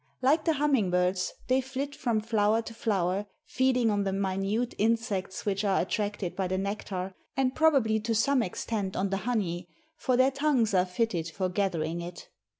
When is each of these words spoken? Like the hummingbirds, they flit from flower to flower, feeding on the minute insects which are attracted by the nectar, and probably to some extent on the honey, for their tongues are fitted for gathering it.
Like 0.23 0.45
the 0.45 0.53
hummingbirds, 0.53 1.31
they 1.47 1.61
flit 1.61 1.93
from 1.95 2.21
flower 2.21 2.63
to 2.63 2.73
flower, 2.73 3.27
feeding 3.45 3.91
on 3.91 4.03
the 4.03 4.11
minute 4.11 4.73
insects 4.79 5.45
which 5.45 5.63
are 5.63 5.79
attracted 5.79 6.35
by 6.35 6.47
the 6.47 6.57
nectar, 6.57 7.13
and 7.37 7.53
probably 7.53 7.99
to 7.99 8.15
some 8.15 8.41
extent 8.41 8.95
on 8.95 9.11
the 9.11 9.17
honey, 9.29 9.67
for 9.97 10.17
their 10.17 10.31
tongues 10.31 10.73
are 10.73 10.85
fitted 10.87 11.29
for 11.29 11.49
gathering 11.49 12.01
it. 12.01 12.29